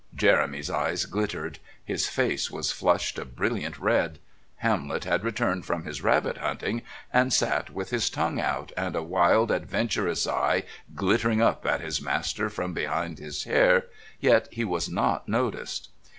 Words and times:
Jeremy's 0.15 0.71
eyes 0.71 1.05
glittered; 1.05 1.59
his 1.85 2.07
face 2.07 2.49
was 2.49 2.71
flushed 2.71 3.19
a 3.19 3.23
brilliant 3.25 3.77
red. 3.77 4.17
Hamlet 4.55 5.03
had 5.03 5.23
returned 5.23 5.63
from 5.63 5.83
his 5.83 6.01
rabbit 6.01 6.37
hunting 6.37 6.81
and 7.13 7.31
sat 7.31 7.69
with 7.69 7.91
his 7.91 8.09
tongue 8.09 8.39
out 8.39 8.71
and 8.75 8.95
a 8.95 9.03
wild 9.03 9.51
adventurous 9.51 10.25
eye 10.25 10.63
glittering 10.95 11.39
up 11.39 11.67
at 11.67 11.81
his 11.81 12.01
master 12.01 12.49
from 12.49 12.73
behind 12.73 13.19
his 13.19 13.43
hair, 13.43 13.85
yet 14.19 14.47
he 14.51 14.65
was 14.65 14.89
not 14.89 15.29
noticed. 15.29 15.89